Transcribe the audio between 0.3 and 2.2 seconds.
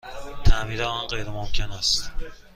تعمیر آن غیرممکن است.